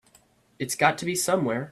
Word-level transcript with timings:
It's 0.57 0.73
got 0.75 0.97
to 0.99 1.05
be 1.05 1.13
somewhere. 1.13 1.69